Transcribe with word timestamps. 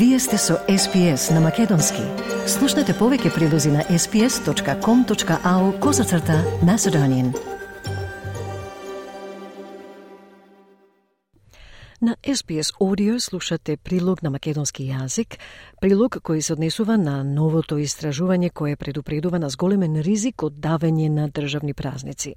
Вие 0.00 0.18
сте 0.18 0.38
со 0.38 0.54
SPS 0.68 1.34
на 1.34 1.40
Македонски. 1.40 2.00
Слушнете 2.48 2.94
повеќе 2.96 3.34
прилози 3.34 3.68
на 3.68 3.82
sps.com.au 3.84 5.64
козацрта 5.80 6.38
на 6.64 6.78
Седонин. 6.78 7.34
На 12.00 12.16
SPS 12.24 12.72
Audio 12.80 13.18
слушате 13.18 13.76
прилог 13.76 14.22
на 14.22 14.30
македонски 14.30 14.88
јазик, 14.88 15.36
прилог 15.80 16.16
кој 16.24 16.40
се 16.40 16.56
однесува 16.56 16.96
на 16.96 17.20
новото 17.22 17.76
истражување 17.76 18.50
кое 18.56 18.76
предупредува 18.76 19.38
на 19.38 19.50
зголемен 19.50 20.00
ризик 20.00 20.42
од 20.42 20.56
давење 20.64 21.10
на 21.10 21.28
државни 21.28 21.74
празници. 21.74 22.34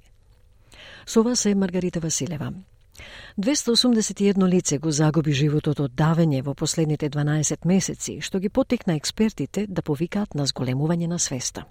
Со 1.06 1.22
вас 1.22 1.46
е 1.46 1.54
Маргарита 1.54 2.00
Василева. 2.00 2.52
281 3.38 4.48
лице 4.48 4.78
го 4.78 4.90
загуби 4.90 5.32
животот 5.32 5.80
од 5.80 5.94
давење 5.94 6.42
во 6.42 6.54
последните 6.54 7.10
12 7.10 7.66
месеци, 7.66 8.20
што 8.20 8.38
ги 8.38 8.48
потекна 8.48 8.94
експертите 8.94 9.66
да 9.66 9.82
повикаат 9.82 10.34
на 10.34 10.46
зголемување 10.46 11.06
на 11.06 11.18
свеста. 11.18 11.64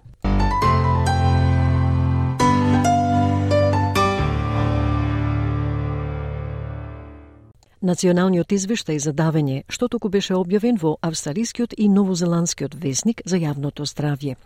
Националниот 7.84 8.48
извештај 8.48 8.96
за 8.96 9.12
давење, 9.12 9.62
што 9.68 9.90
току 9.92 10.08
беше 10.08 10.32
објавен 10.38 10.78
во 10.80 10.94
австралискиот 11.04 11.74
и 11.76 11.88
новозеландскиот 11.92 12.74
вестник 12.80 13.20
за 13.28 13.36
јавното 13.36 13.84
здравје. 13.84 14.36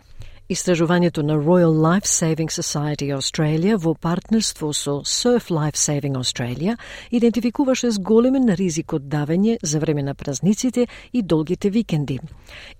Истражувањето 0.49 1.21
на 1.21 1.33
Royal 1.33 1.73
Life 1.73 2.07
Saving 2.07 2.49
Society 2.49 3.13
Australia 3.13 3.77
во 3.77 3.93
партнерство 3.93 4.71
со 4.73 4.95
Surf 5.05 5.51
Life 5.53 5.77
Saving 5.77 6.17
Australia 6.17 6.77
идентификуваше 7.11 7.91
зголемен 7.91 8.49
ризик 8.57 8.93
од 8.93 9.05
давење 9.11 9.59
за 9.61 9.79
време 9.79 10.01
на 10.01 10.15
празниците 10.15 10.87
и 11.13 11.21
долгите 11.21 11.69
викенди. 11.69 12.19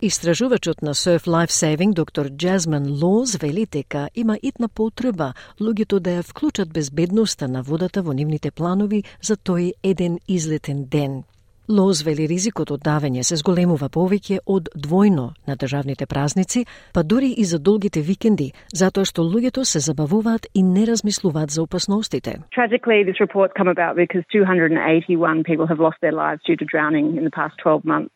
Истражувачот 0.01 0.81
на 0.81 0.95
Surf 0.95 1.29
Life 1.29 1.53
Saving, 1.53 1.93
доктор 1.93 2.29
Джазман 2.29 2.89
Лоз, 3.03 3.35
вели 3.35 3.65
дека 3.65 4.09
има 4.15 4.39
итна 4.41 4.67
потреба 4.67 5.33
луѓето 5.61 5.99
да 5.99 6.09
ја 6.09 6.23
вклучат 6.25 6.73
безбедноста 6.73 7.47
на 7.47 7.61
водата 7.61 8.01
во 8.01 8.13
нивните 8.13 8.51
планови 8.51 9.03
за 9.21 9.37
тој 9.37 9.73
еден 9.83 10.17
излетен 10.27 10.85
ден. 10.85 11.23
Лоз 11.69 11.99
вели 12.01 12.25
ризикот 12.25 12.71
од 12.73 12.81
давење 12.81 13.21
се 13.21 13.35
зголемува 13.37 13.91
повеќе 13.93 14.39
од 14.49 14.71
двојно 14.73 15.25
на 15.45 15.55
државните 15.61 16.07
празници, 16.09 16.63
па 16.95 17.03
дури 17.03 17.29
и 17.37 17.45
за 17.45 17.59
долгите 17.67 18.01
викенди, 18.01 18.47
затоа 18.73 19.05
што 19.05 19.21
луѓето 19.21 19.61
се 19.71 19.77
забавуваат 19.77 20.47
и 20.57 20.63
не 20.65 20.87
размислуваат 20.89 21.53
за 21.53 21.61
опасностите. 21.61 22.41
Tragically, 22.57 23.05
this 23.05 23.21
report 23.21 23.53
come 23.53 23.69
about 23.69 23.93
because 24.01 24.25
281 24.33 25.43
people 25.43 25.67
have 25.69 25.77
lost 25.77 26.01
their 26.01 26.15
lives 26.23 26.41
due 26.41 26.57
to 26.57 26.65
drowning 26.65 27.13
in 27.17 27.23
the 27.23 27.35
past 27.37 27.53
12 27.61 27.85
months. 27.85 28.09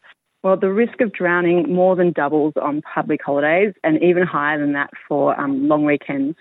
Well, 0.44 0.58
the 0.58 0.73
risk 0.73 0.99
of 0.99 1.13
drowning 1.13 1.73
more 1.73 1.95
than 1.95 2.11
doubles 2.11 2.53
on 2.61 2.81
public 2.81 3.22
holidays 3.23 3.73
and 3.81 4.03
even 4.03 4.23
higher 4.23 4.59
than 4.59 4.73
that 4.73 4.89
for 5.08 5.39
um, 5.39 5.69
long 5.69 5.85
weekends, 5.85 6.38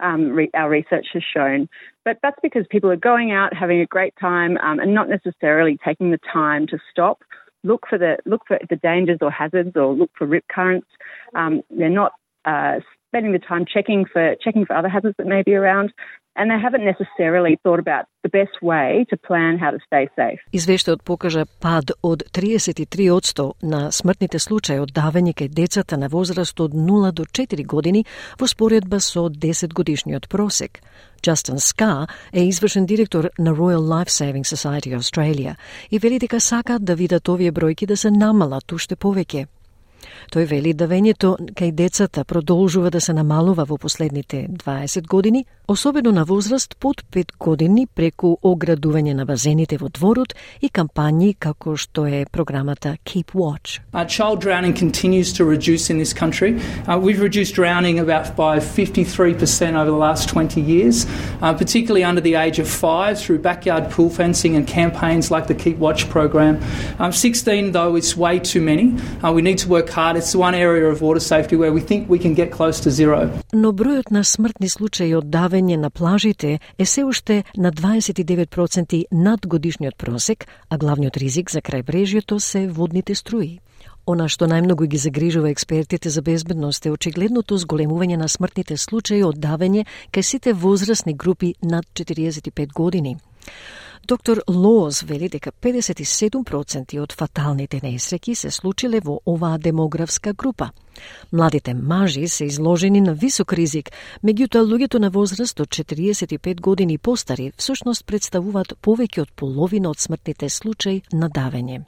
um, 0.00 0.28
re- 0.28 0.50
our 0.52 0.68
research 0.68 1.06
has 1.14 1.22
shown. 1.22 1.66
But 2.04 2.18
that's 2.22 2.38
because 2.42 2.66
people 2.70 2.90
are 2.90 2.96
going 2.96 3.32
out, 3.32 3.54
having 3.54 3.80
a 3.80 3.86
great 3.86 4.12
time, 4.20 4.58
um, 4.58 4.78
and 4.78 4.94
not 4.94 5.08
necessarily 5.08 5.78
taking 5.82 6.10
the 6.10 6.20
time 6.30 6.66
to 6.66 6.78
stop, 6.90 7.22
look 7.64 7.86
for 7.88 7.96
the 7.96 8.18
look 8.26 8.42
for 8.46 8.58
the 8.68 8.76
dangers 8.76 9.18
or 9.22 9.30
hazards, 9.30 9.72
or 9.74 9.94
look 9.94 10.10
for 10.18 10.26
rip 10.26 10.44
currents. 10.48 10.86
Um, 11.34 11.62
they're 11.70 11.88
not 11.88 12.12
uh, 12.44 12.80
spending 13.16 13.32
the 13.32 13.46
time 13.52 13.64
checking 13.74 14.04
for 14.12 14.24
checking 14.44 14.64
for 14.66 14.74
other 14.76 14.88
hazards 14.88 15.16
that 15.18 15.26
may 15.26 15.42
be 15.42 15.54
around, 15.54 15.88
and 16.36 16.50
they 16.50 16.60
haven't 16.66 16.84
necessarily 16.84 17.58
thought 17.62 17.80
about 17.86 18.04
the 18.22 18.28
best 18.28 18.56
way 18.60 19.06
to 19.10 19.16
plan 19.16 19.52
how 19.58 19.70
to 19.70 19.80
stay 19.88 20.04
safe. 20.16 20.40
Извештајот 20.52 21.02
покажа 21.04 21.46
пад 21.60 21.92
од 22.02 22.22
33% 22.32 23.52
на 23.62 23.90
смртните 23.90 24.38
случаи 24.38 24.78
од 24.78 24.92
давење 24.92 25.32
кај 25.38 25.48
децата 25.48 25.96
на 25.96 26.08
возраст 26.12 26.60
од 26.60 26.74
0 26.74 27.12
до 27.12 27.24
4 27.24 27.64
години 27.66 28.04
во 28.40 28.46
споредба 28.46 29.00
со 29.00 29.28
10 29.30 29.72
годишниот 29.72 30.28
просек. 30.28 30.80
Justin 31.22 31.58
Scar 31.58 32.06
е 32.32 32.44
извршен 32.44 32.86
директор 32.86 33.30
на 33.38 33.50
Royal 33.50 33.84
Life 33.94 34.12
Saving 34.18 34.44
Society 34.44 34.92
Australia 34.98 35.56
и 35.90 35.98
вели 35.98 36.18
дека 36.18 36.40
сакаат 36.40 36.84
да 36.84 36.94
видат 36.94 37.28
овие 37.28 37.52
бројки 37.52 37.86
да 37.86 37.96
се 37.96 38.10
намалат 38.10 38.72
уште 38.72 38.96
повеќе. 38.96 39.46
Тој 40.32 40.46
вели 40.50 40.74
давењето 40.74 41.36
кај 41.54 41.72
децата 41.72 42.24
продолжува 42.24 42.90
да 42.90 43.00
се 43.00 43.12
намалува 43.12 43.64
во 43.64 43.78
последните 43.78 44.48
20 44.48 45.06
години, 45.06 45.44
особено 45.68 46.12
на 46.12 46.24
возраст 46.24 46.76
под 46.80 47.02
5 47.12 47.36
години 47.38 47.86
преку 47.86 48.36
оградување 48.42 49.14
на 49.14 49.24
базените 49.26 49.78
во 49.78 49.88
дворот 49.88 50.34
и 50.60 50.68
кампањи 50.68 51.36
како 51.38 51.76
што 51.76 52.06
е 52.06 52.24
програмата 52.32 52.96
Keep 53.04 53.34
Watch. 53.34 53.80
Our 53.92 54.06
child 54.06 54.40
drowning 54.40 54.74
continues 54.74 55.32
to 55.32 55.44
reduce 55.44 55.90
in 55.90 55.98
this 55.98 56.12
country. 56.12 56.58
Uh, 56.86 56.98
we've 56.98 57.20
reduced 57.20 57.54
drowning 57.54 57.98
about 57.98 58.36
by 58.36 58.58
53% 58.58 59.74
over 59.74 59.90
the 59.90 59.96
last 59.96 60.28
20 60.28 60.60
years, 60.60 61.06
uh, 61.40 61.54
particularly 61.54 62.04
under 62.04 62.20
the 62.20 62.34
age 62.34 62.58
of 62.58 62.68
five 62.68 63.18
through 63.18 63.38
backyard 63.38 63.90
pool 63.90 64.10
fencing 64.10 64.56
and 64.56 64.66
campaigns 64.66 65.30
like 65.30 65.46
the 65.46 65.54
Keep 65.54 65.78
Watch 65.78 66.08
program. 66.10 66.60
Um, 66.98 67.12
16 67.12 67.72
though 67.72 67.96
is 67.96 68.16
way 68.16 68.38
too 68.38 68.60
many. 68.60 68.94
Uh, 69.22 69.32
we 69.32 69.42
need 69.42 69.58
to 69.58 69.68
work 69.68 69.85
hard. 69.90 70.16
It's 70.16 70.34
one 70.34 70.54
area 70.54 70.86
of 70.92 71.00
water 71.00 71.20
safety 71.20 71.56
where 71.56 71.72
we 71.72 71.80
think 71.80 72.08
we 72.08 72.18
can 72.18 72.34
get 72.34 72.50
close 72.50 72.80
to 72.80 72.90
zero. 72.90 73.30
Но 73.52 73.72
бројот 73.72 74.10
на 74.10 74.24
смртни 74.24 74.68
случаи 74.68 75.14
од 75.14 75.24
давење 75.24 75.76
на 75.76 75.90
плажите 75.90 76.58
е 76.78 76.86
се 76.86 77.04
уште 77.04 77.44
на 77.56 77.72
29% 77.72 79.04
над 79.12 79.46
годишниот 79.46 79.96
просек, 79.96 80.46
а 80.70 80.78
главниот 80.78 81.16
ризик 81.16 81.50
за 81.50 81.60
крајбрежјето 81.60 82.38
се 82.38 82.66
водните 82.68 83.14
струи. 83.14 83.60
Она 84.06 84.28
што 84.30 84.46
најмногу 84.46 84.86
ги 84.86 84.98
загрижува 85.02 85.50
експертите 85.50 86.10
за 86.10 86.22
безбедност 86.22 86.86
е 86.86 86.92
очигледното 86.94 87.56
зголемување 87.58 88.16
на 88.16 88.28
смртните 88.28 88.76
случаи 88.76 89.24
од 89.26 89.40
давење 89.42 89.82
кај 90.14 90.22
сите 90.22 90.52
возрастни 90.52 91.14
групи 91.14 91.54
над 91.62 91.86
45 91.94 92.72
години. 92.72 93.16
Доктор 94.08 94.42
Лоз 94.48 95.02
вели 95.02 95.28
дека 95.28 95.50
57% 95.50 96.92
од 97.02 97.14
фаталните 97.18 97.80
несреќи 97.82 98.34
се 98.38 98.50
случиле 98.54 99.00
во 99.02 99.16
оваа 99.26 99.58
демографска 99.58 100.32
група. 100.32 100.68
Младите 101.32 101.74
мажи 101.74 102.28
се 102.28 102.44
изложени 102.44 103.00
на 103.00 103.14
висок 103.14 103.56
ризик, 103.58 103.90
меѓутоа 104.22 104.62
луѓето 104.62 105.02
на 105.02 105.10
возраст 105.10 105.60
од 105.60 105.74
45 105.74 106.60
години 106.60 106.98
постари 106.98 107.50
всушност 107.56 108.06
представуваат 108.06 108.78
повеќе 108.78 109.26
од 109.26 109.34
половина 109.34 109.90
од 109.90 109.98
смртните 109.98 110.48
случаи 110.48 111.02
на 111.12 111.28
давење. 111.28 111.82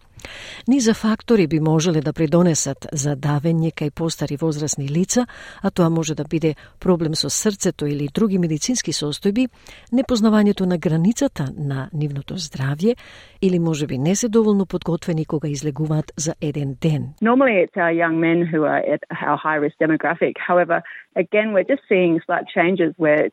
Низа 0.68 0.94
фактори 0.94 1.46
би 1.46 1.60
можеле 1.60 2.00
да 2.00 2.12
придонесат 2.12 2.86
за 2.92 3.14
давење 3.16 3.72
кај 3.72 3.90
постари 3.90 4.36
возрастни 4.36 4.88
лица, 4.88 5.26
а 5.62 5.70
тоа 5.70 5.88
може 5.88 6.14
да 6.14 6.24
биде 6.24 6.54
проблем 6.78 7.14
со 7.14 7.30
срцето 7.30 7.86
или 7.86 8.08
други 8.14 8.38
медицински 8.38 8.92
состојби, 8.92 9.48
непознавањето 9.92 10.66
на 10.66 10.78
границата 10.78 11.48
на 11.56 11.88
нивното 12.08 12.34
здравје 12.34 12.96
или 13.42 13.58
можеби 13.58 13.98
не 13.98 14.14
се 14.14 14.28
доволно 14.28 14.66
подготвени 14.66 15.24
кога 15.24 15.48
излегуваат 15.48 16.12
за 16.16 16.34
еден 16.40 16.76
ден. 16.80 17.02
Normally, 17.22 17.56
it's 17.64 17.76
our 17.76 17.92
young 17.92 18.16
men 18.26 18.38
who 18.50 18.60
are 18.72 18.82
at 18.94 19.02
our 19.26 19.38
high 19.44 19.60
risk 19.64 19.76
demographic. 19.86 20.34
However, 20.50 20.76
again, 21.24 21.48
we're 21.54 21.70
just 21.74 21.84
seeing 21.88 22.12
slight 22.26 22.46
changes 22.56 22.90
where 22.96 23.30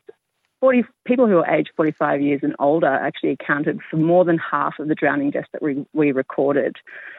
40, 0.61 0.83
people 1.05 1.27
who 1.27 1.37
are 1.37 1.49
aged 1.49 1.71
45 1.75 2.21
years 2.21 2.39
and 2.41 2.55
older 2.59 2.87
actually 2.87 3.31
accounted 3.31 3.81
for 3.89 3.97
more 3.97 4.25
than 4.25 4.37
half 4.37 4.79
of 4.79 4.87
the 4.87 4.95
drowning 4.95 5.29
deaths 5.31 5.49
that 5.53 5.61
we, 5.61 5.85
we 5.93 6.11
recorded. 6.11 6.75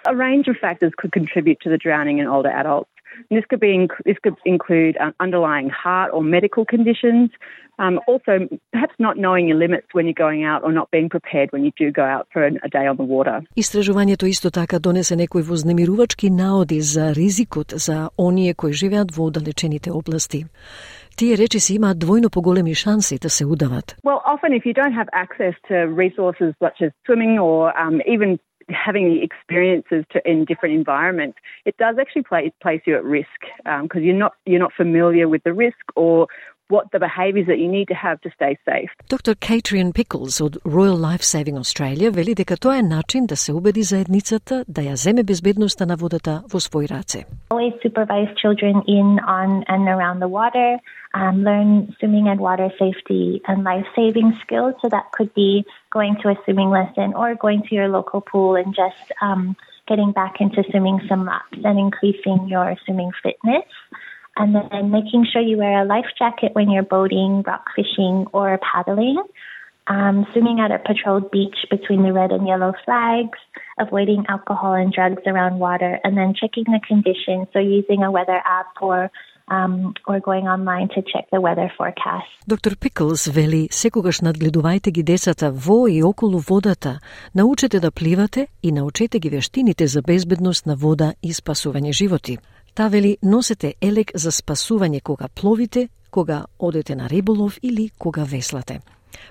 A 0.07 0.17
range 0.17 0.49
of 0.49 0.57
factors 0.57 0.93
could 0.97 1.13
contribute 1.13 1.61
to 1.61 1.71
the 1.71 1.79
drowning 1.79 2.19
in 2.19 2.27
older 2.27 2.49
adults. 2.49 2.91
And 3.30 3.38
this 3.38 3.46
could 3.50 3.60
be 3.60 3.88
this 4.06 4.18
could 4.24 4.36
include 4.46 4.98
um, 4.98 5.14
underlying 5.20 5.70
heart 5.70 6.10
or 6.14 6.24
medical 6.24 6.66
conditions. 6.66 7.30
Um, 7.80 8.00
also, 8.08 8.34
perhaps 8.74 8.96
not 9.00 9.18
knowing 9.18 9.48
your 9.48 9.58
limits 9.58 9.88
when 9.94 10.06
you're 10.06 10.24
going 10.28 10.44
out 10.44 10.64
or 10.64 10.72
not 10.72 10.92
being 10.92 11.10
prepared 11.10 11.52
when 11.52 11.64
you 11.66 11.72
do 11.78 11.92
go 11.92 12.04
out 12.04 12.28
for 12.32 12.44
a 12.44 12.70
day 12.78 12.86
on 12.92 12.98
the 12.98 13.08
water. 13.16 13.42
Истражувањето 13.58 14.26
исто 14.26 14.52
така 14.52 14.80
донесе 14.80 15.16
некои 15.16 15.42
вознемирувачки 15.42 16.30
наоди 16.30 16.82
за 16.82 17.16
ризикот 17.16 17.74
за 17.76 18.10
оние 18.18 18.54
кои 18.54 18.74
живеат 18.74 19.16
во 19.16 19.26
оддалечените 19.26 19.92
области. 19.92 20.46
Тие 21.18 21.38
речиси 21.38 21.76
имаат 21.76 21.98
двојно 21.98 22.30
поголеми 22.32 22.76
шанси 22.76 23.18
да 23.22 23.30
се 23.30 23.46
удават. 23.46 23.96
Well, 24.04 24.22
often 24.26 24.54
if 24.54 24.64
you 24.66 24.74
don't 24.74 24.96
have 25.02 25.10
access 25.14 25.56
to 25.70 25.76
resources 26.04 26.54
such 26.64 26.78
as 26.86 26.92
swimming 27.06 27.40
or 27.40 27.74
um, 27.84 27.96
even 28.14 28.40
having 28.69 29.09
the 29.09 29.23
experiences 29.23 30.05
to, 30.13 30.29
in 30.29 30.45
different 30.45 30.75
environments, 30.75 31.39
it 31.65 31.77
does 31.77 31.97
actually 32.01 32.23
play, 32.23 32.53
place 32.61 32.83
you 32.85 32.97
at 32.97 33.05
risk 33.05 33.29
because 33.59 33.99
um, 33.99 34.03
you're 34.03 34.15
not 34.15 34.33
you're 34.45 34.61
not 34.61 34.73
familiar 34.73 35.29
with 35.29 35.43
the 35.45 35.53
risk 35.53 35.77
or 35.95 36.27
what 36.74 36.86
the 36.94 37.00
behaviours 37.00 37.48
that 37.52 37.60
you 37.64 37.70
need 37.78 37.88
to 37.94 37.98
have 38.06 38.18
to 38.22 38.30
stay 38.38 38.54
safe. 38.70 38.92
Доктор 39.10 39.36
Кейтриан 39.36 39.92
Пиклс 39.94 40.42
од 40.42 40.56
Royal 40.66 40.98
Life 41.08 41.24
Saving 41.34 41.58
Australia 41.64 42.12
вели 42.12 42.34
дека 42.36 42.58
тоа 42.58 42.78
е 42.78 42.82
начин 42.82 43.26
да 43.26 43.36
се 43.36 43.52
убеди 43.54 43.84
заедницата 43.84 44.64
да 44.68 44.82
ја 44.82 44.96
земе 44.96 45.24
безбедноста 45.24 45.86
на 45.86 45.96
водата 45.96 46.44
во 46.54 46.60
своји 46.60 46.88
раце. 46.92 47.26
Always 47.50 47.76
supervise 47.86 48.32
children 48.42 48.76
in 48.88 49.08
on 49.40 49.50
and 49.74 49.84
around 49.96 50.18
the 50.24 50.32
water, 50.40 50.70
um, 51.20 51.36
learn 51.48 51.70
swimming 52.00 52.28
and 52.32 52.40
water 52.40 52.70
safety 52.84 53.42
and 53.48 53.58
life 53.72 53.88
saving 54.00 54.30
skills. 54.44 54.74
So 54.82 54.88
that 54.96 55.06
could 55.16 55.32
be 55.44 55.52
going 55.98 56.16
to 56.22 56.26
a 56.34 56.38
swimming 56.44 56.72
lesson 56.80 57.08
or 57.22 57.28
going 57.36 57.62
to 57.68 57.76
your 57.80 57.90
local 57.98 58.22
pool 58.32 58.52
and 58.62 58.70
just 58.84 59.06
um, 59.28 59.44
getting 59.90 60.12
back 60.22 60.34
into 60.40 60.64
swimming 60.70 61.00
some 61.10 61.26
laps 61.26 61.60
and 61.68 61.78
increasing 61.88 62.40
your 62.48 62.68
swimming 62.86 63.12
fitness. 63.24 63.68
And 64.38 64.56
then 64.56 64.92
making 64.92 65.28
sure 65.32 65.42
you 65.42 65.58
wear 65.58 65.82
a 65.82 65.86
life 65.86 66.06
jacket 66.18 66.52
when 66.54 66.70
you're 66.70 66.84
boating, 66.84 67.44
rock 67.46 67.66
fishing, 67.76 68.26
or 68.34 68.58
paddling. 68.60 69.22
Um, 69.88 70.26
swimming 70.32 70.60
at 70.62 70.72
a 70.72 70.80
patrolled 70.80 71.32
beach 71.32 71.58
between 71.70 72.04
the 72.04 72.14
red 72.14 72.32
and 72.32 72.48
yellow 72.48 72.72
flags, 72.86 73.40
avoiding 73.80 74.26
alcohol 74.30 74.74
and 74.74 74.94
drugs 74.94 75.24
around 75.26 75.60
water, 75.60 76.00
and 76.04 76.16
then 76.16 76.34
checking 76.34 76.64
the 76.66 76.80
conditions. 76.88 77.48
So 77.52 77.60
using 77.60 78.04
a 78.04 78.12
weather 78.12 78.40
app 78.46 78.72
or 78.80 79.12
um, 79.52 79.94
or 80.08 80.20
going 80.20 80.48
online 80.48 80.88
to 80.96 81.02
check 81.02 81.26
the 81.32 81.42
weather 81.42 81.70
forecast. 81.78 82.30
Доктор 82.48 82.76
Пиклс 82.78 83.28
вели 83.28 83.68
секогаш 83.72 84.22
надгледувајте 84.22 84.92
ги 84.92 85.04
децата 85.04 85.52
во 85.52 85.88
и 85.88 86.04
околу 86.04 86.40
водата, 86.40 87.00
научете 87.36 87.80
да 87.80 87.92
пливате 87.92 88.48
и 88.64 88.72
научете 88.72 89.20
ги 89.20 89.30
вештините 89.30 89.88
за 89.88 90.02
безбедност 90.02 90.66
на 90.66 90.76
вода 90.76 91.14
и 91.24 91.34
спасување 91.34 91.92
животи. 91.92 92.38
Та 92.77 92.89
вели 92.89 93.17
носете 93.23 93.75
елек 93.81 94.11
за 94.15 94.29
спасување 94.29 95.01
кога 95.01 95.29
пловите, 95.29 95.89
кога 96.11 96.45
одете 96.59 96.97
на 96.97 97.09
риболов 97.09 97.59
или 97.63 97.89
кога 97.99 98.25
веслате. 98.25 98.81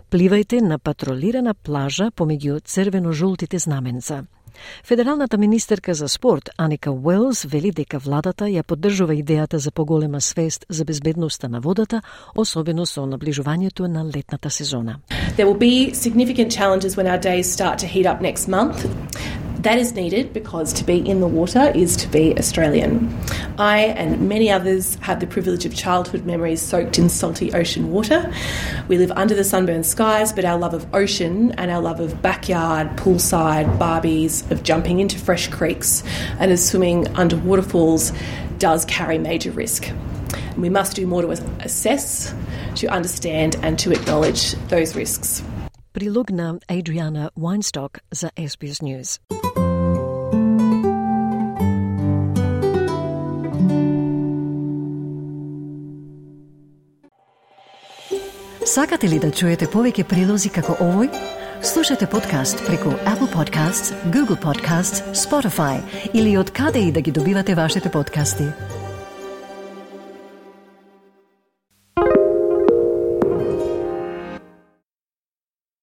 Пливајте 0.09 0.61
на 0.65 0.79
патролирана 0.79 1.53
плажа 1.53 2.09
помеѓу 2.09 2.63
црвено-жолтите 2.65 3.59
знаменца. 3.59 4.25
Федералната 4.83 5.37
министерка 5.37 5.93
за 5.93 6.07
спорт 6.07 6.49
Аника 6.57 6.91
Уелс 6.91 7.45
вели 7.45 7.71
дека 7.71 7.99
владата 7.99 8.49
ја 8.49 8.63
поддржува 8.63 9.13
идејата 9.13 9.57
за 9.57 9.71
поголема 9.71 10.21
свест 10.21 10.65
за 10.69 10.85
безбедноста 10.85 11.49
на 11.49 11.61
водата, 11.61 12.01
особено 12.35 12.85
со 12.85 13.05
наближувањето 13.05 13.87
на 13.87 14.05
летната 14.05 14.49
сезона. 14.49 14.99
There 15.37 15.45
will 15.45 15.59
be 15.59 15.93
significant 15.93 16.49
challenges 16.49 16.97
when 16.97 17.05
our 17.05 17.21
days 17.21 17.45
start 17.45 17.77
to 17.77 17.85
heat 17.85 18.07
up 18.09 18.21
next 18.21 18.47
month. 18.47 19.44
That 19.65 19.79
is 19.79 19.95
needed 19.95 20.31
because 20.31 20.71
to 20.73 20.83
be 20.83 20.97
in 20.97 21.21
the 21.21 21.27
water 21.27 21.71
is 21.73 21.97
to 21.97 22.07
be 22.09 22.37
Australian. 22.37 23.11
I 23.57 23.79
and 23.79 24.29
many 24.29 24.51
others 24.51 24.93
have 25.01 25.19
the 25.19 25.25
privilege 25.25 25.65
of 25.65 25.73
childhood 25.73 26.23
memories 26.23 26.61
soaked 26.61 26.99
in 26.99 27.09
salty 27.09 27.51
ocean 27.51 27.89
water. 27.89 28.31
We 28.87 28.99
live 28.99 29.11
under 29.13 29.33
the 29.33 29.43
sunburned 29.43 29.87
skies, 29.87 30.31
but 30.31 30.45
our 30.45 30.59
love 30.59 30.75
of 30.75 30.85
ocean 30.93 31.51
and 31.53 31.71
our 31.71 31.81
love 31.81 31.99
of 31.99 32.21
backyard, 32.21 32.95
poolside, 32.95 33.79
barbies, 33.79 34.51
of 34.51 34.61
jumping 34.61 34.99
into 34.99 35.17
fresh 35.17 35.47
creeks 35.47 36.03
and 36.37 36.51
of 36.51 36.59
swimming 36.59 37.07
under 37.15 37.35
waterfalls 37.35 38.13
does 38.59 38.85
carry 38.85 39.17
major 39.17 39.49
risk. 39.49 39.89
We 40.57 40.69
must 40.69 40.95
do 40.95 41.07
more 41.07 41.23
to 41.23 41.31
assess, 41.31 42.35
to 42.75 42.85
understand, 42.89 43.55
and 43.63 43.79
to 43.79 43.91
acknowledge 43.93 44.51
those 44.67 44.95
risks. 44.95 45.41
Прилог 45.95 46.29
на 46.29 46.59
Адриана 46.67 47.29
Вайнсток 47.35 47.99
за 48.11 48.27
SBS 48.27 48.83
News. 48.83 49.19
Сакате 58.65 59.07
ли 59.07 59.19
да 59.19 59.31
чуете 59.31 59.71
повеќе 59.71 60.03
прилози 60.03 60.49
како 60.51 60.75
овој? 60.83 61.07
Слушате 61.63 62.11
подкаст 62.11 62.59
преку 62.67 62.91
Apple 63.07 63.31
Podcasts, 63.31 63.95
Google 64.11 64.35
Podcasts, 64.35 64.99
Spotify 65.15 65.79
или 66.13 66.35
од 66.37 66.51
каде 66.51 66.79
и 66.79 66.91
да 66.91 67.01
ги 67.01 67.11
добивате 67.11 67.55
вашите 67.55 67.91
подкасти. 67.91 68.74